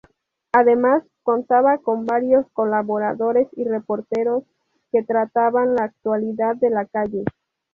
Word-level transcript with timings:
Además, 0.51 1.03
contaba 1.21 1.77
con 1.77 2.07
varios 2.07 2.47
colaboradores 2.53 3.47
y 3.51 3.65
reporteros 3.65 4.43
que 4.91 5.03
trataban 5.03 5.75
la 5.75 5.83
actualidad 5.83 6.55
de 6.55 6.71
la 6.71 6.85
calle. 6.87 7.23